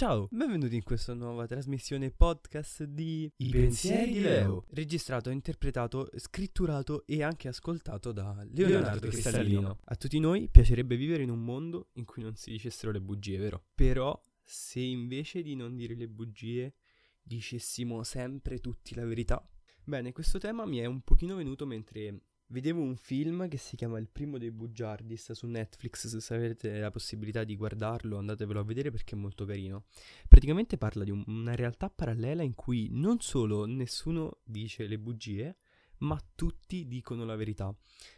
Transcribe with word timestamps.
Ciao, 0.00 0.28
benvenuti 0.30 0.76
in 0.76 0.82
questa 0.82 1.12
nuova 1.12 1.44
trasmissione 1.44 2.10
podcast 2.10 2.84
di 2.84 3.30
I 3.36 3.50
pensieri 3.50 4.12
di 4.14 4.20
Leo, 4.20 4.64
registrato, 4.70 5.28
interpretato, 5.28 6.08
scritturato 6.16 7.04
e 7.06 7.22
anche 7.22 7.48
ascoltato 7.48 8.10
da 8.10 8.32
Leonardo, 8.50 8.66
Leonardo 8.66 9.08
Cristallino. 9.08 9.78
A 9.84 9.96
tutti 9.96 10.18
noi 10.18 10.48
piacerebbe 10.48 10.96
vivere 10.96 11.22
in 11.22 11.28
un 11.28 11.44
mondo 11.44 11.90
in 11.96 12.06
cui 12.06 12.22
non 12.22 12.34
si 12.34 12.50
dicessero 12.50 12.92
le 12.92 13.02
bugie, 13.02 13.36
vero? 13.36 13.66
Però 13.74 14.18
se 14.42 14.80
invece 14.80 15.42
di 15.42 15.54
non 15.54 15.76
dire 15.76 15.94
le 15.94 16.08
bugie 16.08 16.76
dicessimo 17.20 18.02
sempre 18.02 18.58
tutti 18.58 18.94
la 18.94 19.04
verità? 19.04 19.46
Bene, 19.84 20.12
questo 20.12 20.38
tema 20.38 20.64
mi 20.64 20.78
è 20.78 20.86
un 20.86 21.02
pochino 21.02 21.36
venuto 21.36 21.66
mentre 21.66 22.22
Vedevo 22.52 22.80
un 22.82 22.96
film 22.96 23.46
che 23.46 23.58
si 23.58 23.76
chiama 23.76 24.00
Il 24.00 24.08
primo 24.08 24.36
dei 24.36 24.50
bugiardis 24.50 25.30
su 25.30 25.46
Netflix, 25.46 26.16
se 26.16 26.34
avete 26.34 26.80
la 26.80 26.90
possibilità 26.90 27.44
di 27.44 27.54
guardarlo 27.54 28.18
andatevelo 28.18 28.58
a 28.58 28.64
vedere 28.64 28.90
perché 28.90 29.14
è 29.14 29.18
molto 29.18 29.44
carino. 29.44 29.84
Praticamente 30.26 30.76
parla 30.76 31.04
di 31.04 31.12
un, 31.12 31.22
una 31.28 31.54
realtà 31.54 31.88
parallela 31.88 32.42
in 32.42 32.56
cui 32.56 32.88
non 32.90 33.20
solo 33.20 33.66
nessuno 33.66 34.38
dice 34.42 34.88
le 34.88 34.98
bugie, 34.98 35.58
ma 35.98 36.20
tutti 36.34 36.88
dicono 36.88 37.24
la 37.24 37.36
verità. 37.36 37.72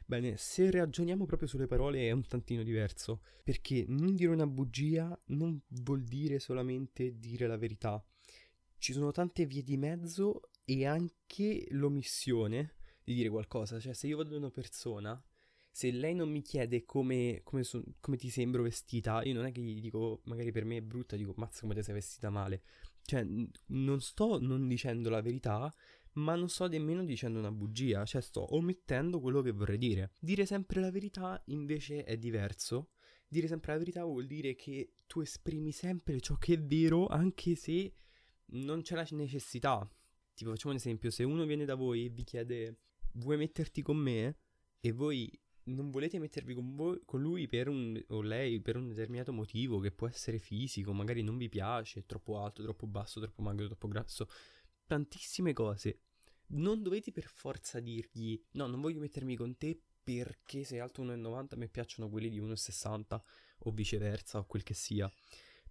Bene, 0.07 0.39
se 0.39 0.71
ragioniamo 0.71 1.27
proprio 1.27 1.47
sulle 1.47 1.67
parole 1.67 2.09
è 2.09 2.11
un 2.13 2.27
tantino 2.27 2.63
diverso, 2.63 3.21
perché 3.45 3.85
non 3.87 4.15
dire 4.15 4.33
una 4.33 4.47
bugia 4.47 5.15
non 5.27 5.61
vuol 5.83 6.05
dire 6.05 6.39
solamente 6.39 7.19
dire 7.19 7.47
la 7.47 7.59
verità. 7.59 8.03
Ci 8.79 8.95
sono 8.95 9.11
tante 9.11 9.45
vie 9.45 9.63
di 9.63 9.77
mezzo 9.77 10.49
e 10.65 10.87
anche 10.87 11.67
l'omissione 11.69 12.77
di 13.05 13.15
dire 13.15 13.29
qualcosa. 13.29 13.79
Cioè, 13.79 13.95
se 13.95 14.07
io 14.07 14.17
vado 14.17 14.31
da 14.31 14.37
una 14.37 14.51
persona, 14.51 15.23
se 15.71 15.91
lei 15.91 16.15
non 16.15 16.31
mi 16.31 16.43
chiede 16.43 16.85
come, 16.85 17.41
come, 17.45 17.65
so, 17.65 17.83
come, 18.01 18.17
ti 18.17 18.29
sembro 18.29 18.63
vestita, 18.63 19.23
io 19.23 19.35
non 19.35 19.47
è 19.47 19.53
che 19.53 19.63
gli 19.63 19.81
dico, 19.81 20.21
magari 20.25 20.53
per 20.53 20.65
me 20.65 20.77
è 20.77 20.83
brutta, 20.83 21.17
dico, 21.17 21.33
mazza 21.37 21.63
come 21.63 21.75
ti 21.75 21.83
sei 21.83 21.95
vestita 21.95 22.31
male. 22.31 22.63
Cioè, 23.05 23.25
n- 23.25 23.51
non 23.69 24.01
sto 24.01 24.39
non 24.39 24.69
dicendo 24.69 25.09
la 25.09 25.23
verità, 25.23 25.73
ma 26.15 26.35
non 26.35 26.49
sto 26.49 26.69
nemmeno 26.69 27.05
dicendo 27.05 27.39
una 27.39 27.51
bugia, 27.51 28.05
cioè 28.05 28.21
sto 28.21 28.55
omettendo 28.55 29.21
quello 29.21 29.41
che 29.41 29.53
vorrei 29.53 29.79
dire. 29.79 30.13
Dire 30.21 30.45
sempre 30.45 30.81
la 30.81 30.91
verità 30.91 31.41
invece 31.47 32.05
è 32.05 32.19
diverso. 32.19 32.91
Dire 33.27 33.47
sempre 33.47 33.73
la 33.73 33.79
verità 33.79 34.05
vuol 34.05 34.27
dire 34.27 34.55
che 34.55 34.93
tu 35.07 35.21
esprimi 35.21 35.73
sempre 35.73 36.21
ciò 36.21 36.37
che 36.37 36.55
è 36.55 36.61
vero, 36.61 37.07
anche 37.07 37.55
se 37.55 37.95
non 38.47 38.83
c'è 38.83 38.95
la 38.95 39.07
necessità. 39.13 39.89
Tipo, 40.35 40.51
facciamo 40.51 40.73
un 40.75 40.79
esempio, 40.79 41.11
se 41.11 41.25
uno 41.25 41.47
viene 41.47 41.65
da 41.65 41.75
voi 41.75 42.07
e 42.07 42.09
vi 42.11 42.25
chiede 42.25 42.77
vuoi 43.13 43.37
metterti 43.37 43.83
con 43.83 43.97
me 43.97 44.37
e 44.81 44.93
voi 44.93 45.31
non 45.65 45.91
volete 45.91 46.19
mettervi 46.19 46.55
con, 46.55 46.75
voi, 46.75 47.01
con 47.05 47.21
lui 47.21 47.49
un, 47.67 48.03
o 48.09 48.21
lei 48.21 48.61
per 48.61 48.77
un 48.77 48.89
determinato 48.89 49.33
motivo 49.33 49.79
che 49.79 49.93
può 49.93 50.09
essere 50.09 50.39
fisico, 50.39 50.93
magari 50.93 51.23
non 51.23 51.37
vi 51.37 51.49
piace, 51.49 52.01
è 52.01 52.07
troppo 52.07 52.43
alto, 52.43 52.63
troppo 52.63 52.87
basso, 52.87 53.21
troppo 53.21 53.43
magro, 53.43 53.67
troppo 53.67 53.89
grasso, 53.89 54.29
tantissime 54.87 55.53
cose. 55.53 56.01
Non 56.55 56.83
dovete 56.83 57.13
per 57.13 57.27
forza 57.27 57.81
dirgli 57.81 58.41
no, 58.53 58.67
non 58.67 58.81
voglio 58.81 59.01
mettermi 59.01 59.37
con 59.37 59.57
te 59.57 59.81
perché 60.03 60.65
sei 60.65 60.81
alto 60.81 61.05
1,90 61.05 61.47
a 61.51 61.57
me 61.57 61.69
piacciono 61.69 62.11
quelli 62.11 62.29
di 62.29 62.41
1,60 62.41 63.21
o 63.59 63.71
viceversa 63.71 64.39
o 64.39 64.47
quel 64.47 64.63
che 64.63 64.75
sia. 64.75 65.11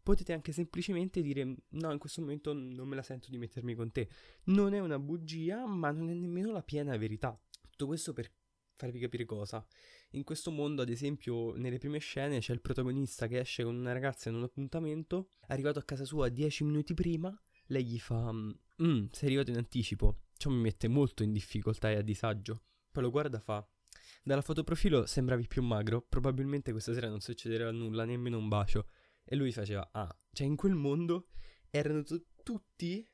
Potete 0.03 0.33
anche 0.33 0.51
semplicemente 0.51 1.21
dire 1.21 1.55
no, 1.69 1.91
in 1.91 1.99
questo 1.99 2.21
momento 2.21 2.53
non 2.53 2.87
me 2.87 2.95
la 2.95 3.03
sento 3.03 3.29
di 3.29 3.37
mettermi 3.37 3.75
con 3.75 3.91
te. 3.91 4.09
Non 4.45 4.73
è 4.73 4.79
una 4.79 4.99
bugia, 4.99 5.65
ma 5.65 5.91
non 5.91 6.09
è 6.09 6.13
nemmeno 6.13 6.51
la 6.51 6.63
piena 6.63 6.97
verità. 6.97 7.39
Tutto 7.69 7.85
questo 7.85 8.13
per 8.13 8.31
farvi 8.75 8.99
capire 8.99 9.25
cosa. 9.25 9.65
In 10.11 10.23
questo 10.23 10.51
mondo, 10.51 10.81
ad 10.81 10.89
esempio, 10.89 11.55
nelle 11.55 11.77
prime 11.77 11.99
scene 11.99 12.39
c'è 12.39 12.53
il 12.53 12.61
protagonista 12.61 13.27
che 13.27 13.39
esce 13.39 13.63
con 13.63 13.75
una 13.75 13.93
ragazza 13.93 14.29
in 14.29 14.35
un 14.35 14.43
appuntamento, 14.43 15.29
arrivato 15.47 15.79
a 15.79 15.83
casa 15.83 16.03
sua 16.03 16.29
dieci 16.29 16.63
minuti 16.63 16.93
prima, 16.93 17.33
lei 17.67 17.85
gli 17.85 17.99
fa 17.99 18.31
mm, 18.31 19.05
sei 19.11 19.27
arrivato 19.27 19.51
in 19.51 19.57
anticipo. 19.57 20.23
Ciò 20.35 20.49
mi 20.49 20.61
mette 20.61 20.87
molto 20.87 21.23
in 21.23 21.31
difficoltà 21.31 21.91
e 21.91 21.97
a 21.97 22.01
disagio. 22.01 22.63
Poi 22.91 23.03
lo 23.03 23.11
guarda 23.11 23.37
e 23.37 23.41
fa 23.41 23.65
dalla 24.23 24.41
fotoprofilo 24.41 25.05
sembravi 25.05 25.47
più 25.47 25.63
magro, 25.63 26.01
probabilmente 26.07 26.71
questa 26.71 26.93
sera 26.93 27.09
non 27.09 27.21
succederà 27.21 27.71
nulla, 27.71 28.05
nemmeno 28.05 28.37
un 28.37 28.47
bacio. 28.47 28.87
E 29.23 29.35
lui 29.35 29.51
faceva, 29.51 29.89
ah, 29.91 30.15
cioè 30.31 30.47
in 30.47 30.55
quel 30.55 30.75
mondo 30.75 31.29
erano 31.69 32.03
t- 32.03 32.25
tutti 32.43 33.07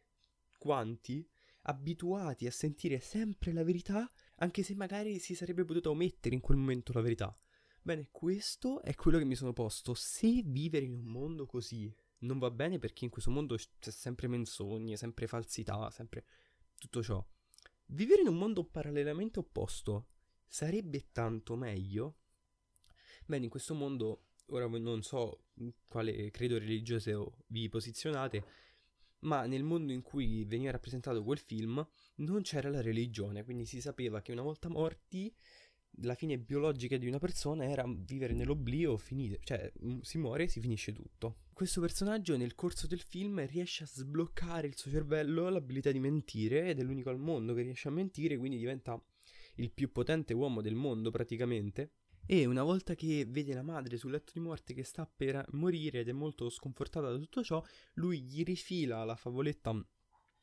quanti 0.58 1.28
abituati 1.64 2.48
a 2.48 2.52
sentire 2.52 3.00
sempre 3.00 3.52
la 3.52 3.64
verità, 3.64 4.10
anche 4.38 4.64
se 4.64 4.74
magari 4.76 5.20
si 5.20 5.36
sarebbe 5.36 5.66
potuta 5.66 5.90
omettere 5.90 6.34
in 6.34 6.42
quel 6.42 6.58
momento 6.58 6.92
la 6.94 7.02
verità. 7.02 7.38
Bene, 7.82 8.10
questo 8.12 8.82
è 8.82 8.94
quello 8.96 9.18
che 9.18 9.26
mi 9.26 9.36
sono 9.36 9.54
posto. 9.54 9.94
Se 9.94 10.42
vivere 10.46 10.86
in 10.86 10.94
un 10.94 11.06
mondo 11.06 11.46
così 11.46 11.94
non 12.20 12.40
va 12.40 12.50
bene 12.50 12.80
perché 12.80 13.06
in 13.06 13.12
questo 13.12 13.32
mondo 13.32 13.56
c'è 13.56 13.92
sempre 13.92 14.28
menzogne, 14.28 14.98
sempre 14.98 15.28
falsità, 15.28 15.90
sempre 15.92 16.26
tutto 16.78 17.04
ciò. 17.04 17.26
Vivere 17.88 18.22
in 18.22 18.28
un 18.28 18.38
mondo 18.38 18.66
parallelamente 18.66 19.40
opposto 19.40 20.08
sarebbe 20.46 21.12
tanto 21.12 21.56
meglio? 21.56 22.18
Bene, 23.26 23.46
in 23.46 23.50
questo 23.50 23.74
mondo 23.74 24.27
ora 24.50 24.68
non 24.68 25.02
so 25.02 25.46
quale 25.88 26.30
credo 26.32 26.58
religioso 26.58 27.38
vi 27.48 27.68
posizionate, 27.70 28.44
ma 29.20 29.46
nel 29.46 29.64
mondo 29.64 29.92
in 29.92 30.02
cui 30.02 30.46
veniva 30.46 30.72
rappresentato 30.72 31.24
quel 31.24 31.40
film 31.40 31.86
non 32.16 32.42
c'era 32.42 32.70
la 32.70 32.82
religione, 32.82 33.44
quindi 33.44 33.66
si 33.66 33.82
sapeva 33.82 34.22
che 34.22 34.32
una 34.32 34.44
volta 34.44 34.70
morti 34.70 35.34
la 36.02 36.14
fine 36.14 36.38
biologica 36.38 36.98
di 36.98 37.08
una 37.08 37.18
persona 37.18 37.66
era 37.66 37.84
vivere 37.88 38.34
nell'oblio, 38.34 38.98
finire, 38.98 39.40
cioè 39.44 39.72
si 40.02 40.18
muore 40.20 40.48
si 40.48 40.60
finisce 40.60 40.94
tutto. 40.94 41.38
Questo 41.54 41.82
personaggio 41.82 42.38
nel 42.38 42.54
corso 42.54 42.86
del 42.86 43.02
film 43.02 43.44
riesce 43.48 43.84
a 43.84 43.88
sbloccare 43.88 44.68
il 44.68 44.78
suo 44.78 44.92
cervello 44.92 45.50
l'abilità 45.50 45.92
di 45.92 46.00
mentire 46.00 46.70
ed 46.70 46.80
è 46.80 46.84
l'unico 46.84 47.10
al 47.10 47.18
mondo 47.18 47.56
che 47.56 47.64
riesce 47.64 47.88
a 47.88 47.92
mentire, 47.92 48.38
quindi 48.38 48.58
diventa 48.58 49.02
il 49.56 49.72
più 49.72 49.92
potente 49.92 50.34
uomo 50.34 50.62
del 50.62 50.76
mondo 50.76 51.10
praticamente 51.10 51.94
e 52.30 52.46
una 52.46 52.62
volta 52.62 52.94
che 52.94 53.26
vede 53.26 53.54
la 53.54 53.64
madre 53.64 53.96
sul 53.96 54.12
letto 54.12 54.34
di 54.34 54.42
morte 54.42 54.74
che 54.74 54.84
sta 54.84 55.06
per 55.08 55.46
morire 55.52 56.02
ed 56.02 56.10
è 56.10 56.12
molto 56.12 56.50
sconfortata 56.50 57.10
da 57.10 57.18
tutto 57.18 57.42
ciò, 57.42 57.64
lui 57.94 58.22
gli 58.22 58.44
rifila 58.44 59.06
la 59.06 59.16
favoletta 59.16 59.74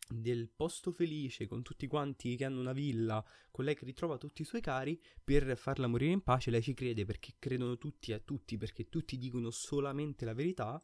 del 0.08 0.50
posto 0.54 0.92
felice 0.92 1.46
con 1.46 1.62
tutti 1.62 1.86
quanti 1.86 2.36
che 2.36 2.44
hanno 2.46 2.60
una 2.60 2.72
villa, 2.72 3.24
con 3.50 3.66
lei 3.66 3.74
che 3.74 3.84
ritrova 3.84 4.16
tutti 4.16 4.42
i 4.42 4.46
suoi 4.46 4.62
cari 4.62 5.00
per 5.22 5.56
farla 5.58 5.86
morire 5.86 6.12
in 6.12 6.22
pace. 6.22 6.50
Lei 6.50 6.62
ci 6.62 6.74
crede 6.74 7.04
perché 7.04 7.34
credono 7.38 7.76
tutti 7.76 8.12
a 8.12 8.18
tutti, 8.18 8.56
perché 8.56 8.88
tutti 8.88 9.18
dicono 9.18 9.50
solamente 9.50 10.24
la 10.24 10.34
verità 10.34 10.82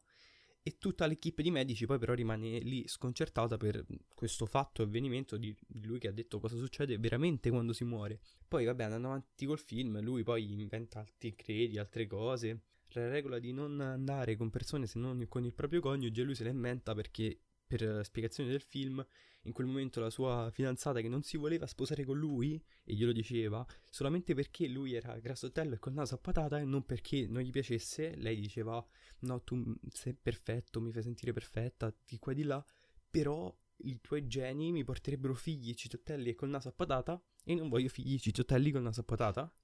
e 0.62 0.76
tutta 0.78 1.06
l'equipe 1.06 1.42
di 1.42 1.50
medici 1.50 1.86
poi 1.86 1.98
però 1.98 2.12
rimane 2.12 2.58
lì 2.58 2.86
sconcertata 2.86 3.56
per 3.56 3.84
questo 4.14 4.46
fatto, 4.46 4.82
avvenimento 4.82 5.36
di 5.36 5.56
lui 5.82 5.98
che 5.98 6.08
ha 6.08 6.12
detto 6.12 6.38
cosa 6.38 6.56
succede 6.56 6.98
veramente 6.98 7.50
quando 7.50 7.72
si 7.72 7.84
muore. 7.84 8.20
Poi 8.46 8.64
vabbè 8.64 8.84
andando 8.84 9.08
avanti 9.08 9.46
col 9.46 9.58
film 9.58 10.00
lui 10.00 10.22
poi 10.22 10.52
inventa 10.52 11.00
altri 11.00 11.34
credi, 11.34 11.78
altre 11.78 12.06
cose. 12.06 12.62
La 12.94 13.08
regola 13.08 13.38
di 13.38 13.52
non 13.52 13.80
andare 13.80 14.36
con 14.36 14.50
persone 14.50 14.86
se 14.86 14.98
non 14.98 15.24
con 15.28 15.44
il 15.44 15.54
proprio 15.54 15.80
coniuge 15.80 16.24
lui 16.24 16.34
se 16.34 16.42
la 16.42 16.50
inventa 16.50 16.92
perché 16.92 17.38
per 17.70 18.04
spiegazione 18.04 18.50
del 18.50 18.60
film, 18.60 19.04
in 19.42 19.52
quel 19.52 19.68
momento 19.68 20.00
la 20.00 20.10
sua 20.10 20.50
fidanzata 20.50 21.00
che 21.00 21.08
non 21.08 21.22
si 21.22 21.36
voleva 21.36 21.68
sposare 21.68 22.04
con 22.04 22.18
lui, 22.18 22.60
e 22.82 22.94
glielo 22.94 23.12
diceva, 23.12 23.64
solamente 23.88 24.34
perché 24.34 24.66
lui 24.66 24.94
era 24.94 25.16
grassottello 25.20 25.74
e 25.74 25.78
col 25.78 25.92
naso 25.92 26.16
a 26.16 26.18
patata 26.18 26.58
e 26.58 26.64
non 26.64 26.84
perché 26.84 27.28
non 27.28 27.42
gli 27.42 27.50
piacesse, 27.50 28.16
lei 28.16 28.40
diceva, 28.40 28.84
no, 29.20 29.42
tu 29.44 29.72
sei 29.88 30.14
perfetto, 30.14 30.80
mi 30.80 30.90
fai 30.90 31.02
sentire 31.04 31.32
perfetta, 31.32 31.94
di 32.04 32.18
qua 32.18 32.32
e 32.32 32.34
di 32.34 32.42
là, 32.42 32.64
però 33.08 33.56
i 33.82 34.00
tuoi 34.00 34.26
geni 34.26 34.72
mi 34.72 34.82
porterebbero 34.82 35.34
figli 35.34 35.72
cicciottelli 35.72 36.30
e 36.30 36.34
col 36.34 36.48
naso 36.48 36.68
a 36.68 36.72
patata, 36.72 37.22
e 37.44 37.54
non 37.54 37.68
voglio 37.68 37.88
figli 37.88 38.18
cicciottelli 38.18 38.72
col 38.72 38.82
naso 38.82 39.02
a 39.02 39.04
patata. 39.04 39.54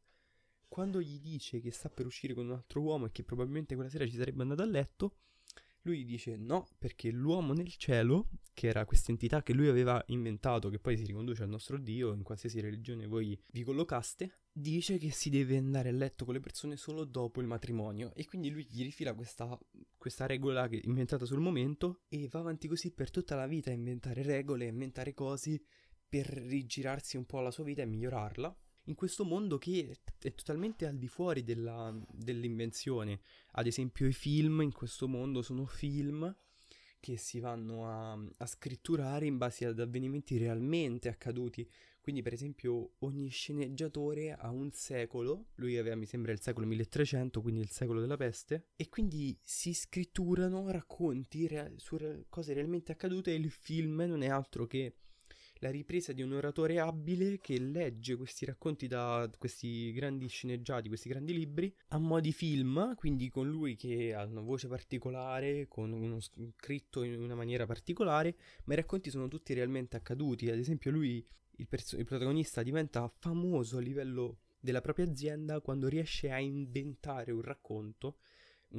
Quando 0.69 1.00
gli 1.00 1.19
dice 1.19 1.61
che 1.61 1.72
sta 1.72 1.91
per 1.91 2.06
uscire 2.06 2.34
con 2.34 2.47
un 2.47 2.53
altro 2.53 2.81
uomo 2.83 3.06
e 3.06 3.11
che 3.11 3.25
probabilmente 3.25 3.75
quella 3.75 3.91
sera 3.91 4.06
ci 4.06 4.16
sarebbe 4.16 4.43
andato 4.43 4.62
a 4.62 4.66
letto, 4.66 5.16
lui 5.87 6.05
dice 6.05 6.37
no, 6.37 6.67
perché 6.79 7.11
l'uomo 7.11 7.53
nel 7.53 7.73
cielo, 7.77 8.28
che 8.53 8.66
era 8.66 8.84
questa 8.84 9.13
entità 9.13 9.43
che 9.43 9.53
lui 9.53 9.69
aveva 9.69 10.03
inventato, 10.09 10.69
che 10.69 10.81
poi 10.81 10.97
si 10.97 11.05
riconduce 11.05 11.45
al 11.45 11.49
nostro 11.49 11.78
Dio, 11.78 12.13
in 12.13 12.25
qualsiasi 12.25 12.60
religione 12.60 13.07
voi 13.07 13.41
vi 13.53 13.63
collocaste, 13.63 14.41
dice 14.51 14.99
che 14.99 15.10
si 15.10 15.31
deve 15.31 15.57
andare 15.57 15.91
a 15.91 15.93
letto 15.93 16.25
con 16.25 16.34
le 16.34 16.41
persone 16.41 16.77
solo 16.77 17.05
dopo 17.05 17.41
il 17.41 17.47
matrimonio. 17.47 18.13
E 18.15 18.25
quindi 18.27 18.51
lui 18.51 18.66
gli 18.69 18.83
rifila 18.83 19.15
questa, 19.15 19.57
questa 19.97 20.27
regola 20.27 20.66
che, 20.69 20.81
inventata 20.84 21.25
sul 21.25 21.41
momento 21.41 22.03
e 22.09 22.27
va 22.28 22.41
avanti 22.41 22.66
così 22.66 22.93
per 22.93 23.10
tutta 23.10 23.37
la 23.37 23.47
vita 23.47 23.71
a 23.71 23.75
inventare 23.75 24.22
regole, 24.22 24.66
a 24.66 24.71
inventare 24.71 25.15
cose 25.15 25.63
per 26.09 26.27
rigirarsi 26.27 27.16
un 27.16 27.27
po' 27.27 27.41
la 27.41 27.51
sua 27.51 27.65
vita 27.65 27.83
e 27.83 27.87
migliorarla 27.87 28.57
in 28.86 28.94
questo 28.94 29.24
mondo 29.24 29.59
che 29.59 29.97
è 30.18 30.34
totalmente 30.34 30.86
al 30.86 30.97
di 30.97 31.09
fuori 31.09 31.42
della, 31.42 31.94
dell'invenzione. 32.10 33.21
Ad 33.53 33.66
esempio 33.66 34.06
i 34.06 34.12
film 34.12 34.60
in 34.62 34.72
questo 34.72 35.09
mondo 35.09 35.42
sono 35.42 35.66
film 35.66 36.34
che 37.00 37.16
si 37.16 37.38
vanno 37.38 37.86
a, 37.86 38.12
a, 38.12 38.47
scritturare 38.47 39.27
in 39.27 39.36
base 39.36 39.65
ad 39.65 39.78
avvenimenti 39.78 40.38
realmente 40.38 41.09
accaduti. 41.09 41.68
Quindi, 42.00 42.22
per 42.22 42.33
esempio, 42.33 42.94
ogni 43.00 43.28
sceneggiatore 43.28 44.33
ha 44.33 44.50
un 44.50 44.71
secolo, 44.72 45.47
lui 45.56 45.77
aveva, 45.77 45.97
mi 45.97 46.06
sembra, 46.06 46.33
il 46.33 46.41
secolo 46.41 46.66
1300, 46.66 47.41
quindi 47.42 47.60
il 47.60 47.71
secolo 47.71 48.00
della 48.00 48.16
peste, 48.16 48.68
e 48.77 48.88
quindi 48.88 49.36
si 49.42 49.72
scritturano 49.72 50.71
racconti 50.71 51.47
rea- 51.47 51.71
su 51.77 51.97
re- 51.97 52.27
cose 52.28 52.54
realmente 52.54 52.92
accadute 52.92 53.33
e 53.33 53.34
il 53.34 53.50
film 53.50 54.04
non 54.06 54.22
è 54.22 54.28
altro 54.28 54.66
che 54.66 54.94
la 55.61 55.71
ripresa 55.71 56.13
di 56.13 56.23
un 56.23 56.33
oratore 56.33 56.79
abile 56.79 57.39
che 57.41 57.59
legge 57.59 58.17
questi 58.17 58.45
racconti 58.45 58.87
da 58.87 59.31
questi 59.39 59.93
grandi 59.93 60.29
sceneggiati, 60.29 60.89
questi 60.89 61.09
grandi 61.09 61.33
libri, 61.33 61.75
a 61.89 61.99
mo' 61.99 62.21
di 62.21 62.33
film, 62.33 62.95
quindi 62.95 63.29
con 63.29 63.49
lui 63.49 63.77
che 63.77 64.15
ha 64.15 64.25
una 64.25 64.41
voce 64.41 64.69
particolare, 64.69 65.67
con 65.69 65.93
uno 65.93 66.19
scritto 66.21 67.03
in 67.03 67.21
una 67.21 67.35
maniera 67.35 67.67
particolare, 67.67 68.37
ma 68.65 68.75
i 68.75 68.77
racconti 68.77 69.11
sono 69.11 69.29
tutti 69.29 69.55
realmente 69.55 69.97
accaduti. 69.97 70.51
Ad 70.51 70.59
esempio 70.59 70.91
lui, 70.91 71.27
il, 71.57 71.69
perso- 71.69 71.97
il 71.97 72.05
protagonista, 72.05 72.63
diventa 72.63 73.11
famoso 73.19 73.79
a 73.79 73.81
livello 73.81 74.41
della 74.61 74.81
propria 74.81 75.07
azienda 75.07 75.61
quando 75.61 75.89
riesce 75.89 76.31
a 76.31 76.41
inventare 76.41 77.31
un 77.31 77.43
racconto 77.43 78.19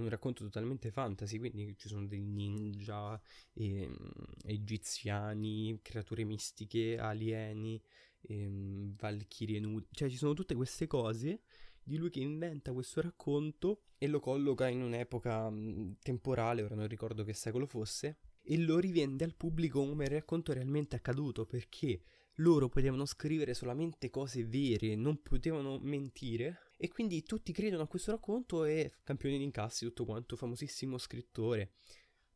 un 0.02 0.10
racconto 0.10 0.44
totalmente 0.44 0.92
fantasy, 0.92 1.38
quindi 1.38 1.76
ci 1.78 1.88
sono 1.88 2.06
dei 2.06 2.22
ninja, 2.22 3.20
e, 3.54 3.86
um, 3.86 4.12
egiziani, 4.44 5.80
creature 5.82 6.24
mistiche, 6.24 6.98
alieni, 6.98 7.82
e, 8.22 8.46
um, 8.48 8.96
valchirie 8.96 9.60
nude, 9.60 9.88
cioè 9.92 10.10
ci 10.10 10.18
sono 10.18 10.34
tutte 10.34 10.56
queste 10.56 10.88
cose 10.88 11.42
di 11.84 11.98
lui 11.98 12.10
che 12.10 12.20
inventa 12.20 12.74
questo 12.74 13.02
racconto 13.02 13.84
e 13.98 14.08
lo 14.08 14.20
colloca 14.20 14.68
in 14.68 14.82
un'epoca 14.82 15.48
um, 15.48 15.96
temporale, 16.02 16.62
ora 16.62 16.76
non 16.76 16.88
ricordo 16.88 17.24
che 17.24 17.34
secolo 17.34 17.66
fosse, 17.66 18.18
e 18.42 18.58
lo 18.58 18.80
rivende 18.80 19.24
al 19.24 19.36
pubblico 19.36 19.86
come 19.86 20.08
racconto 20.08 20.54
realmente 20.54 20.96
accaduto 20.96 21.46
perché 21.46 22.02
loro 22.36 22.70
potevano 22.70 23.06
scrivere 23.06 23.54
solamente 23.54 24.10
cose 24.10 24.46
vere, 24.46 24.96
non 24.96 25.22
potevano 25.22 25.80
mentire 25.80 26.67
e 26.78 26.88
quindi 26.90 27.24
tutti 27.24 27.52
credono 27.52 27.84
a 27.84 27.88
questo 27.88 28.12
racconto 28.12 28.64
e 28.64 28.94
campione 29.04 29.38
di 29.38 29.44
incassi, 29.44 29.86
tutto 29.86 30.06
quanto, 30.06 30.36
famosissimo 30.36 30.98
scrittore, 30.98 31.74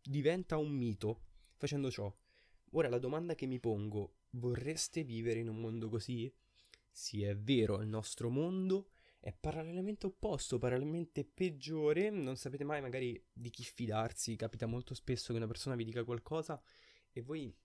diventa 0.02 0.58
un 0.58 0.72
mito 0.72 1.26
facendo 1.56 1.92
ciò. 1.92 2.14
Ora 2.72 2.90
la 2.90 2.98
domanda 2.98 3.36
che 3.36 3.46
mi 3.46 3.60
pongo, 3.60 4.16
vorreste 4.32 5.04
vivere 5.04 5.40
in 5.40 5.50
un 5.50 5.60
mondo 5.60 5.90
così? 5.90 6.34
Sì, 6.90 7.24
è 7.24 7.38
vero, 7.38 7.82
il 7.82 7.88
nostro 7.88 8.30
mondo 8.30 8.90
è 9.20 9.32
parallelamente 9.32 10.08
opposto, 10.08 10.58
parallelamente 10.58 11.24
peggiore, 11.24 12.10
non 12.10 12.36
sapete 12.36 12.64
mai 12.64 12.82
magari 12.82 13.24
di 13.32 13.52
chi 13.52 13.64
fidarsi, 13.64 14.36
capita 14.36 14.66
molto 14.66 14.96
spesso 14.96 15.32
che 15.32 15.38
una 15.38 15.48
persona 15.48 15.76
vi 15.76 15.86
dica 15.86 16.04
qualcosa 16.04 16.60
e 17.12 17.22
voi 17.22 17.56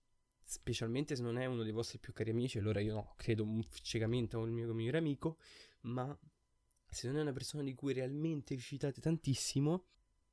specialmente 0.43 1.15
se 1.15 1.23
non 1.23 1.37
è 1.37 1.45
uno 1.45 1.63
dei 1.63 1.71
vostri 1.71 1.97
più 1.97 2.13
cari 2.13 2.29
amici, 2.29 2.59
allora 2.59 2.79
io 2.79 2.93
no, 2.93 3.13
credo 3.17 3.45
ciecamente 3.81 4.35
a 4.35 4.39
un 4.39 4.51
mio 4.51 4.71
migliore 4.73 4.99
amico, 4.99 5.39
ma 5.81 6.17
se 6.89 7.07
non 7.07 7.17
è 7.17 7.21
una 7.21 7.33
persona 7.33 7.63
di 7.63 7.73
cui 7.73 7.93
realmente 7.93 8.55
vi 8.55 8.61
fidate 8.61 9.01
tantissimo, 9.01 9.85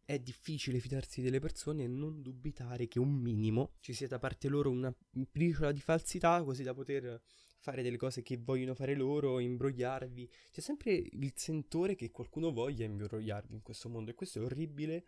è 0.04 0.18
difficile 0.18 0.80
fidarsi 0.80 1.22
delle 1.22 1.40
persone 1.40 1.84
e 1.84 1.88
non 1.88 2.20
dubitare 2.20 2.88
che 2.88 2.98
un 2.98 3.12
minimo 3.12 3.76
ci 3.80 3.94
sia 3.94 4.06
da 4.06 4.18
parte 4.18 4.48
loro 4.48 4.70
una 4.70 4.94
briciola 5.10 5.72
di 5.72 5.80
falsità 5.80 6.42
così 6.42 6.62
da 6.62 6.74
poter 6.74 7.22
fare 7.64 7.82
delle 7.82 7.96
cose 7.96 8.22
che 8.22 8.36
vogliono 8.36 8.74
fare 8.74 8.94
loro, 8.94 9.38
imbrogliarvi. 9.38 10.30
C'è 10.50 10.60
sempre 10.60 10.92
il 10.92 11.32
sentore 11.34 11.94
che 11.94 12.10
qualcuno 12.10 12.52
voglia 12.52 12.84
imbrogliarvi 12.84 13.54
in 13.54 13.62
questo 13.62 13.88
mondo 13.88 14.10
e 14.10 14.14
questo 14.14 14.38
è 14.38 14.42
orribile 14.42 15.04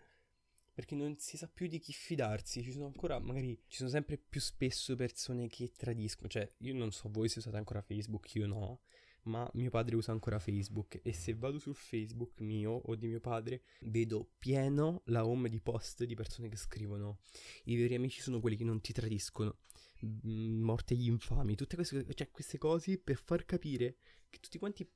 perché 0.73 0.95
non 0.95 1.19
si 1.19 1.37
sa 1.37 1.49
più 1.49 1.67
di 1.67 1.79
chi 1.79 1.93
fidarsi. 1.93 2.63
Ci 2.63 2.73
sono 2.73 2.87
ancora, 2.87 3.19
magari, 3.19 3.59
ci 3.67 3.79
sono 3.79 3.91
sempre 3.91 4.17
più 4.17 4.41
spesso 4.41 4.95
persone 4.95 5.49
che 5.49 5.73
tradiscono. 5.77 6.29
Cioè, 6.29 6.51
io 6.59 6.75
non 6.75 6.93
so 6.93 7.11
voi 7.11 7.29
se 7.29 7.39
usate 7.39 7.59
ancora 7.59 7.83
Facebook, 7.83 8.35
io 8.35 8.47
no. 8.47 8.81
Ma 9.27 9.49
mio 9.55 9.71
padre 9.71 9.97
usa 9.97 10.13
ancora 10.13 10.39
Facebook 10.39 11.01
e 11.03 11.13
se 11.13 11.35
vado 11.35 11.59
sul 11.59 11.75
Facebook 11.75 12.41
mio 12.41 12.71
o 12.73 12.95
di 12.95 13.09
mio 13.09 13.21
padre 13.21 13.63
vedo 13.81 14.31
pieno 14.39 15.03
la 15.07 15.27
home 15.27 15.49
di 15.49 15.61
post 15.61 16.05
di 16.05 16.15
persone 16.15 16.49
che 16.49 16.57
scrivono 16.57 17.19
i 17.65 17.77
veri 17.77 17.97
amici 17.97 18.21
sono 18.21 18.41
quelli 18.41 18.57
che 18.57 18.65
non 18.65 18.81
ti 18.81 18.93
tradiscono, 18.93 19.59
mm, 20.05 20.63
morte 20.63 20.95
agli 20.95 21.09
infami, 21.09 21.57
tutte 21.57 21.75
queste, 21.75 22.07
cioè, 22.15 22.31
queste 22.31 22.59
cose 22.59 22.99
per 22.99 23.17
far 23.17 23.45
capire 23.45 23.97
che 24.31 24.39
tutti 24.39 24.59
quanti 24.59 24.89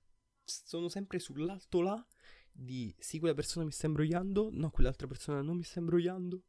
sono 0.45 0.89
sempre 0.89 1.19
sull'alto 1.19 1.81
là 1.81 2.07
di 2.53 2.95
sì, 2.99 3.19
quella 3.19 3.35
persona 3.35 3.65
mi 3.65 3.73
sta 3.73 3.87
imbrogliando, 3.87 4.51
no, 4.53 4.71
quell'altra 4.71 5.07
persona 5.07 5.41
non 5.41 5.57
mi 5.57 5.63
sta 5.63 5.79
imbrogliando. 5.79 6.43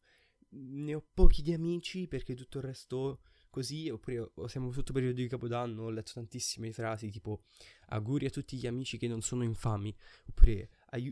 Ne 0.54 0.94
ho 0.94 1.06
pochi 1.13 1.42
di 1.42 1.54
amici 1.54 2.07
perché 2.07 2.36
tutto 2.36 2.57
il 2.57 2.66
resto 2.66 3.22
così, 3.51 3.89
oppure 3.89 4.31
siamo 4.48 4.71
sotto 4.71 4.94
periodo 4.94 5.21
di 5.21 5.27
Capodanno, 5.27 5.83
ho 5.83 5.89
letto 5.92 6.13
tantissime 6.15 6.71
frasi 6.71 7.12
tipo 7.12 7.44
auguri 7.89 8.25
a 8.25 8.30
tutti 8.31 8.57
gli 8.57 8.65
amici 8.65 8.98
che 8.98 9.07
non 9.07 9.21
sono 9.21 9.44
infami, 9.44 9.95
oppure 10.27 10.69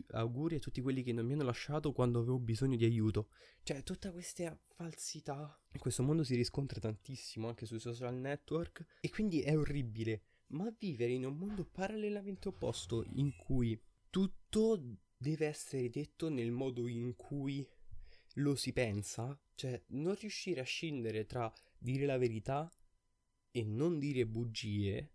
auguri 0.08 0.56
a 0.56 0.58
tutti 0.58 0.80
quelli 0.80 1.04
che 1.04 1.12
non 1.12 1.26
mi 1.26 1.34
hanno 1.34 1.44
lasciato 1.44 1.92
quando 1.92 2.18
avevo 2.18 2.40
bisogno 2.40 2.76
di 2.76 2.84
aiuto. 2.84 3.28
Cioè, 3.62 3.84
tutta 3.84 4.10
questa 4.10 4.58
falsità. 4.74 5.56
In 5.72 5.78
questo 5.78 6.02
mondo 6.02 6.24
si 6.24 6.34
riscontra 6.34 6.80
tantissimo 6.80 7.46
anche 7.46 7.66
sui 7.66 7.78
social 7.78 8.14
network 8.14 8.84
e 9.00 9.10
quindi 9.10 9.42
è 9.42 9.56
orribile. 9.56 10.22
Ma 10.48 10.74
vivere 10.76 11.12
in 11.12 11.26
un 11.26 11.36
mondo 11.36 11.64
parallelamente 11.64 12.48
opposto 12.48 13.04
in 13.14 13.36
cui 13.36 13.80
tutto 14.10 14.82
deve 15.16 15.46
essere 15.46 15.88
detto 15.90 16.28
nel 16.28 16.50
modo 16.50 16.88
in 16.88 17.14
cui 17.14 17.64
lo 18.34 18.54
si 18.54 18.72
pensa, 18.72 19.38
cioè 19.54 19.80
non 19.88 20.14
riuscire 20.14 20.60
a 20.60 20.64
scindere 20.64 21.26
tra 21.26 21.52
dire 21.80 22.06
la 22.06 22.18
verità 22.18 22.70
e 23.50 23.64
non 23.64 23.98
dire 23.98 24.26
bugie, 24.26 25.12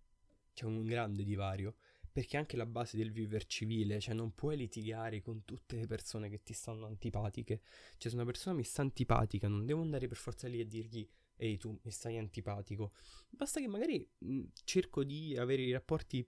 c'è 0.53 0.65
un 0.65 0.83
grande 0.83 1.23
divario, 1.23 1.75
perché 2.11 2.37
anche 2.37 2.57
la 2.57 2.65
base 2.65 2.97
del 2.97 3.11
viver 3.11 3.45
civile, 3.45 3.99
cioè 3.99 4.13
non 4.13 4.33
puoi 4.33 4.57
litigare 4.57 5.21
con 5.21 5.43
tutte 5.45 5.75
le 5.75 5.85
persone 5.85 6.29
che 6.29 6.41
ti 6.43 6.53
stanno 6.53 6.85
antipatiche, 6.85 7.61
cioè 7.97 8.09
se 8.09 8.15
una 8.15 8.25
persona 8.25 8.55
mi 8.55 8.63
sta 8.63 8.81
antipatica 8.81 9.47
non 9.47 9.65
devo 9.65 9.81
andare 9.81 10.07
per 10.07 10.17
forza 10.17 10.47
lì 10.47 10.59
a 10.61 10.65
dirgli 10.65 11.07
ehi 11.37 11.57
tu 11.57 11.77
mi 11.83 11.91
stai 11.91 12.17
antipatico, 12.17 12.93
basta 13.29 13.59
che 13.59 13.67
magari 13.67 14.09
mh, 14.19 14.43
cerco 14.63 15.03
di 15.03 15.35
avere 15.37 15.61
i 15.63 15.71
rapporti 15.71 16.25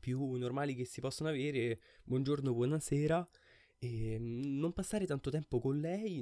più 0.00 0.32
normali 0.32 0.74
che 0.74 0.84
si 0.84 1.00
possono 1.00 1.28
avere, 1.28 1.80
buongiorno, 2.04 2.52
buonasera, 2.52 3.28
e 3.84 4.18
non 4.18 4.72
passare 4.72 5.06
tanto 5.06 5.30
tempo 5.30 5.60
con 5.60 5.78
lei, 5.78 6.20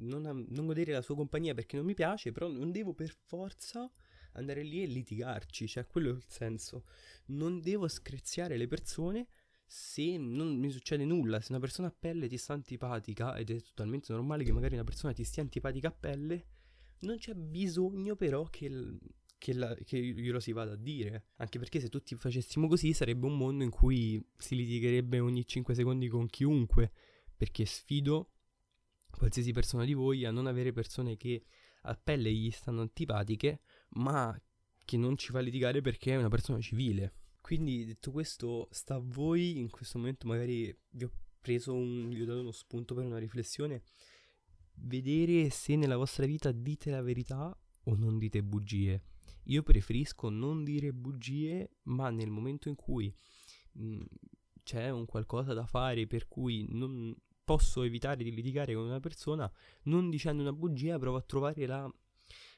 non, 0.00 0.46
non, 0.48 0.66
godere 0.66 0.92
la 0.92 1.02
sua 1.02 1.14
compagnia 1.14 1.54
perché 1.54 1.76
non 1.76 1.84
mi 1.84 1.94
piace, 1.94 2.32
però 2.32 2.48
non 2.48 2.72
devo 2.72 2.94
per 2.94 3.14
forza 3.26 3.90
andare 4.32 4.62
lì 4.62 4.82
e 4.82 4.86
litigarci, 4.86 5.68
cioè 5.68 5.86
quello 5.86 6.10
è 6.10 6.14
il 6.14 6.24
senso. 6.26 6.84
Non 7.26 7.60
devo 7.60 7.88
screziare 7.88 8.56
le 8.56 8.66
persone 8.66 9.28
se 9.66 10.16
non 10.16 10.56
mi 10.56 10.70
succede 10.70 11.04
nulla, 11.04 11.40
se 11.40 11.52
una 11.52 11.60
persona 11.60 11.88
a 11.88 11.94
pelle 11.96 12.26
ti 12.26 12.38
sta 12.38 12.54
antipatica, 12.54 13.36
ed 13.36 13.50
è 13.50 13.60
totalmente 13.60 14.12
normale 14.12 14.44
che 14.44 14.52
magari 14.52 14.74
una 14.74 14.84
persona 14.84 15.12
ti 15.12 15.24
stia 15.24 15.42
antipatica 15.42 15.88
a 15.88 15.92
pelle, 15.98 16.46
non 17.00 17.18
c'è 17.18 17.34
bisogno 17.34 18.16
però 18.16 18.44
che 18.44 18.68
che, 19.38 19.52
la, 19.52 19.74
che 19.74 20.00
glielo 20.00 20.40
si 20.40 20.52
vada 20.52 20.72
a 20.72 20.76
dire. 20.76 21.26
Anche 21.36 21.58
perché 21.58 21.80
se 21.80 21.88
tutti 21.88 22.14
facessimo 22.14 22.68
così 22.68 22.92
sarebbe 22.92 23.26
un 23.26 23.36
mondo 23.36 23.64
in 23.64 23.70
cui 23.70 24.24
si 24.36 24.56
litigherebbe 24.56 25.20
ogni 25.20 25.46
5 25.46 25.74
secondi 25.74 26.08
con 26.08 26.26
chiunque. 26.26 26.92
Perché 27.36 27.64
sfido 27.64 28.30
qualsiasi 29.10 29.52
persona 29.52 29.84
di 29.84 29.94
voi 29.94 30.24
a 30.24 30.30
non 30.30 30.46
avere 30.46 30.72
persone 30.72 31.16
che 31.16 31.44
a 31.82 31.94
pelle 31.94 32.32
gli 32.32 32.50
stanno 32.50 32.80
antipatiche, 32.80 33.60
ma 33.90 34.38
che 34.84 34.96
non 34.96 35.16
ci 35.16 35.30
fa 35.30 35.40
litigare 35.40 35.80
perché 35.80 36.12
è 36.12 36.16
una 36.16 36.28
persona 36.28 36.60
civile. 36.60 37.14
Quindi 37.40 37.84
detto 37.84 38.10
questo, 38.10 38.68
sta 38.70 38.94
a 38.94 39.02
voi 39.02 39.58
in 39.58 39.70
questo 39.70 39.98
momento 39.98 40.26
magari 40.26 40.74
vi 40.90 41.04
ho 41.04 41.12
preso 41.40 41.74
un, 41.74 42.08
vi 42.08 42.22
ho 42.22 42.24
dato 42.24 42.40
uno 42.40 42.52
spunto 42.52 42.94
per 42.94 43.04
una 43.04 43.18
riflessione, 43.18 43.82
vedere 44.76 45.50
se 45.50 45.76
nella 45.76 45.96
vostra 45.96 46.24
vita 46.24 46.52
dite 46.52 46.90
la 46.90 47.02
verità 47.02 47.54
o 47.84 47.94
non 47.96 48.18
dite 48.18 48.42
bugie. 48.42 49.02
Io 49.44 49.62
preferisco 49.62 50.28
non 50.28 50.64
dire 50.64 50.92
bugie, 50.92 51.70
ma 51.84 52.10
nel 52.10 52.30
momento 52.30 52.68
in 52.68 52.74
cui 52.76 53.14
mh, 53.72 53.86
mm, 53.86 54.02
c'è 54.62 54.90
un 54.90 55.06
qualcosa 55.06 55.52
da 55.52 55.66
fare 55.66 56.06
per 56.06 56.28
cui 56.28 56.66
non 56.70 57.14
posso 57.44 57.82
evitare 57.82 58.24
di 58.24 58.32
litigare 58.32 58.74
con 58.74 58.84
una 58.84 59.00
persona, 59.00 59.50
non 59.84 60.08
dicendo 60.08 60.42
una 60.42 60.52
bugia, 60.52 60.98
provo 60.98 61.18
a 61.18 61.22
trovare 61.22 61.66
la, 61.66 61.92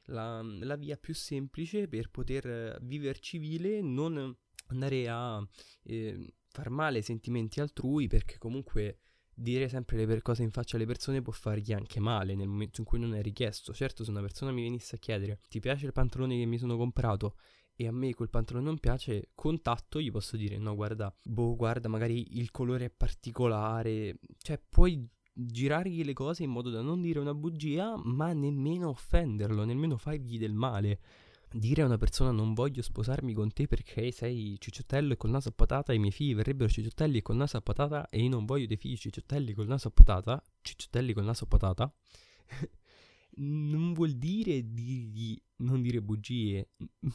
la, 0.07 0.41
la 0.43 0.77
via 0.77 0.97
più 0.97 1.15
semplice 1.15 1.89
per 1.89 2.11
poter 2.11 2.79
vivere 2.83 3.19
civile, 3.19 3.81
non 3.81 4.35
andare 4.69 5.09
a 5.09 5.45
eh, 5.83 6.35
far 6.49 6.71
male 6.71 6.99
ai 6.99 7.03
sentimenti 7.03 7.61
altrui, 7.61 8.07
perché 8.07 8.39
comunque 8.39 8.99
dire 9.39 9.69
sempre 9.69 10.03
le 10.03 10.23
cose 10.23 10.43
in 10.43 10.51
faccia 10.51 10.77
alle 10.77 10.87
persone 10.87 11.21
può 11.21 11.33
fargli 11.33 11.73
anche 11.73 12.01
male 12.01 12.35
nel 12.35 12.49
momento 12.49 12.81
in 12.81 12.87
cui 12.87 12.99
non 12.99 13.15
è 13.15 13.21
richiesto. 13.21 13.75
Certo, 13.75 14.03
se 14.03 14.11
una 14.11 14.23
persona 14.23 14.51
mi 14.51 14.63
venisse 14.63 14.97
a 14.97 14.99
chiedere 14.99 15.41
ti 15.49 15.61
piace 15.61 15.85
il 15.85 15.93
pantalone 15.93 16.39
che 16.39 16.47
mi 16.47 16.57
sono 16.57 16.77
comprato 16.77 17.37
e 17.77 17.87
a 17.87 17.93
me 17.93 18.15
quel 18.15 18.31
pantalone 18.31 18.65
non 18.65 18.79
piace, 18.79 19.29
contatto 19.35 20.01
gli 20.01 20.11
posso 20.11 20.39
dire 20.39 20.57
no, 20.57 20.75
guarda, 20.75 21.15
boh, 21.23 21.55
guarda, 21.55 21.89
magari 21.89 22.39
il 22.39 22.51
colore 22.51 22.87
è 22.87 22.91
particolare, 22.91 24.19
cioè 24.39 24.59
puoi 24.67 25.07
girargli 25.35 26.03
le 26.03 26.15
cose 26.15 26.43
in 26.43 26.51
modo 26.51 26.71
da 26.71 26.81
non 26.81 27.03
dire 27.03 27.19
una 27.19 27.35
bugia, 27.35 27.95
ma 28.03 28.33
nemmeno 28.33 28.89
offenderlo, 28.89 29.65
nemmeno 29.65 29.99
fargli 29.99 30.39
del 30.39 30.55
male. 30.55 31.01
Dire 31.53 31.83
a 31.83 31.87
una 31.87 31.97
persona 31.97 32.31
non 32.33 32.55
voglio 32.55 32.83
sposarmi 32.83 33.33
con 33.33 33.53
te 33.53 33.67
perché 33.67 34.11
sei 34.11 34.57
cicciottello 34.59 35.13
e 35.13 35.17
col 35.17 35.31
naso 35.31 35.49
a 35.51 35.53
patata 35.53 35.93
i 35.93 35.99
miei 35.99 36.11
figli 36.13 36.35
verrebbero 36.35 36.69
cicciottelli 36.69 37.19
e 37.19 37.23
col 37.23 37.37
naso 37.37 37.57
a 37.57 37.61
patata 37.61 38.09
e 38.09 38.21
io 38.21 38.29
non 38.29 38.45
voglio 38.45 38.67
dei 38.67 38.77
figli 38.77 38.97
cicciottelli 38.97 39.55
col 39.55 39.67
naso 39.67 39.89
a 39.89 39.91
patata, 39.93 40.43
cicciottelli 40.61 41.13
col 41.13 41.25
naso 41.25 41.45
a 41.45 41.47
patata, 41.47 41.95
non 43.39 43.93
vuol 43.93 44.13
dire 44.13 44.73
dirgli 44.73 45.41
non 45.59 45.81
dire 45.81 46.03
bugie, 46.03 46.71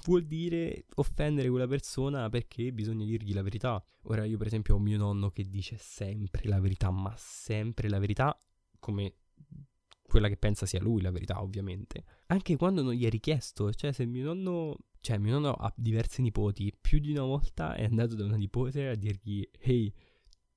vuol 0.05 0.25
dire 0.25 0.85
offendere 0.95 1.49
quella 1.49 1.67
persona 1.67 2.29
perché 2.29 2.71
bisogna 2.71 3.05
dirgli 3.05 3.33
la 3.33 3.43
verità. 3.43 3.83
Ora 4.03 4.25
io 4.25 4.37
per 4.37 4.47
esempio 4.47 4.75
ho 4.75 4.79
mio 4.79 4.97
nonno 4.97 5.29
che 5.29 5.43
dice 5.43 5.77
sempre 5.77 6.47
la 6.47 6.59
verità, 6.59 6.89
ma 6.89 7.13
sempre 7.17 7.89
la 7.89 7.99
verità 7.99 8.35
come 8.79 9.15
quella 10.11 10.27
che 10.27 10.37
pensa 10.37 10.65
sia 10.65 10.81
lui 10.81 11.01
la 11.01 11.11
verità, 11.11 11.41
ovviamente. 11.41 12.03
Anche 12.27 12.57
quando 12.57 12.81
non 12.83 12.93
gli 12.93 13.05
è 13.05 13.09
richiesto, 13.09 13.71
cioè 13.73 13.93
se 13.93 14.05
mio 14.05 14.25
nonno, 14.33 14.77
cioè 14.99 15.17
mio 15.17 15.33
nonno 15.33 15.53
ha 15.53 15.73
diversi 15.75 16.21
nipoti, 16.21 16.73
più 16.79 16.99
di 16.99 17.11
una 17.11 17.23
volta 17.23 17.75
è 17.75 17.85
andato 17.85 18.15
da 18.15 18.25
una 18.25 18.35
nipote 18.35 18.89
a 18.89 18.95
dirgli 18.95 19.47
"Ehi, 19.59 19.93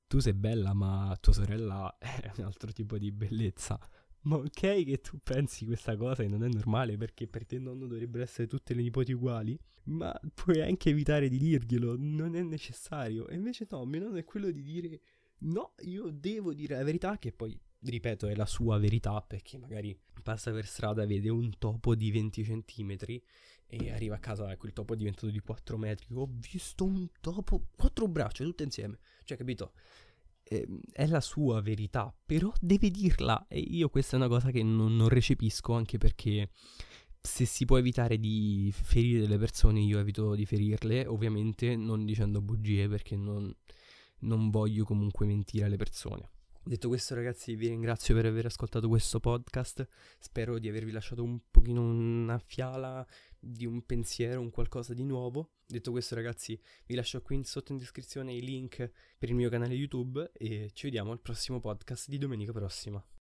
tu 0.07 0.19
sei 0.19 0.35
bella, 0.35 0.75
ma 0.75 1.17
tua 1.21 1.33
sorella 1.33 1.97
è 1.99 2.33
un 2.37 2.45
altro 2.45 2.73
tipo 2.73 2.99
di 2.99 3.13
bellezza". 3.13 3.79
Ma 4.23 4.37
ok 4.37 4.85
che 4.85 5.01
tu 5.03 5.19
pensi 5.23 5.67
questa 5.67 5.97
cosa 5.97 6.23
e 6.23 6.29
non 6.29 6.43
è 6.45 6.49
normale 6.49 6.97
perché 6.97 7.29
per 7.29 7.47
te 7.47 7.59
nonno 7.59 7.87
dovrebbero 7.87 8.25
essere 8.25 8.47
tutte 8.49 8.75
le 8.75 8.83
nipoti 8.83 9.13
uguali, 9.13 9.59
ma 9.85 10.19
puoi 10.35 10.63
anche 10.63 10.91
evitare 10.91 11.29
di 11.29 11.39
dirglielo, 11.39 11.95
non 11.99 12.35
è 12.35 12.43
necessario. 12.43 13.29
E 13.29 13.35
invece 13.35 13.67
no, 13.71 13.85
mio 13.85 14.01
nonno 14.01 14.17
è 14.17 14.25
quello 14.25 14.51
di 14.51 14.63
dire 14.63 15.01
no, 15.41 15.75
io 15.83 16.11
devo 16.11 16.55
dire 16.55 16.77
la 16.77 16.85
verità 16.85 17.19
che 17.19 17.33
poi, 17.33 17.59
ripeto, 17.85 18.27
è 18.27 18.35
la 18.35 18.47
sua 18.47 18.79
verità 18.79 19.21
perché 19.21 19.59
magari 19.59 19.99
passa 20.23 20.51
per 20.53 20.67
strada, 20.67 21.07
vede 21.07 21.29
un 21.29 21.59
topo 21.59 21.95
di 21.95 22.11
20 22.11 22.45
centimetri 22.45 23.23
e 23.67 23.93
arriva 23.93 24.17
a 24.17 24.19
casa, 24.19 24.51
ecco 24.51 24.67
il 24.67 24.73
topo 24.73 24.95
è 24.95 24.97
diventato 24.97 25.29
di 25.29 25.41
4 25.41 25.77
metri, 25.77 26.07
ho 26.15 26.29
visto 26.31 26.85
un 26.85 27.09
topo, 27.21 27.67
quattro 27.77 28.09
braccia 28.09 28.45
tutte 28.45 28.63
insieme, 28.63 28.99
cioè 29.25 29.37
capito? 29.37 29.73
eh, 30.45 30.67
è 30.93 31.07
la 31.07 31.21
sua 31.21 31.61
verità, 31.61 32.15
però 32.25 32.53
deve 32.61 32.91
dirla 32.91 33.47
e 33.49 33.59
io 33.59 33.89
questa 33.89 34.17
è 34.17 34.19
una 34.19 34.29
cosa 34.29 34.51
che 34.51 34.63
non, 34.63 34.97
non 34.97 35.09
recepisco 35.09 35.73
anche 35.73 35.99
perché 35.99 36.51
se 37.21 37.47
si 37.47 37.65
può 37.65 37.79
evitare 37.79 38.19
di 38.19 38.71
ferire 38.73 39.21
delle 39.21 39.39
persone 39.39 39.81
io 39.81 39.99
evito 39.99 40.35
di 40.35 40.45
ferirle, 40.45 41.07
ovviamente 41.07 41.75
non 41.75 42.05
dicendo 42.05 42.43
bugie 42.43 42.87
perché 42.87 43.17
non, 43.17 43.53
non 44.21 44.51
voglio 44.51 44.85
comunque 44.85 45.27
mentire 45.27 45.65
alle 45.65 45.77
persone. 45.77 46.31
Detto 46.67 46.89
questo 46.89 47.15
ragazzi 47.15 47.57
vi 47.57 47.69
ringrazio 47.69 48.15
per 48.15 48.25
aver 48.25 48.47
ascoltato 48.47 48.89
questo 48.89 49.21
podcast, 49.21 49.87
spero 50.19 50.59
di 50.59 50.67
avervi 50.67 50.93
lasciato 50.93 51.23
un 51.23 51.39
pochino 51.51 51.83
una 51.83 52.39
fiala 52.39 53.07
di 53.39 53.67
un 53.67 53.85
pensiero, 53.85 54.41
un 54.41 54.49
qualcosa 54.49 54.95
di 54.95 55.05
nuovo. 55.05 55.57
Detto 55.67 55.91
questo 55.91 56.15
ragazzi 56.15 56.59
vi 56.87 56.95
lascio 56.95 57.21
qui 57.21 57.37
in 57.37 57.45
sotto 57.45 57.73
in 57.73 57.79
descrizione 57.79 58.33
i 58.33 58.41
link 58.41 58.77
per 59.19 59.29
il 59.29 59.35
mio 59.35 59.51
canale 59.51 59.75
YouTube 59.75 60.31
e 60.33 60.71
ci 60.73 60.87
vediamo 60.87 61.13
al 61.13 61.21
prossimo 61.21 61.61
podcast 61.61 62.09
di 62.09 62.17
domenica 62.17 62.53
prossima. 62.53 63.05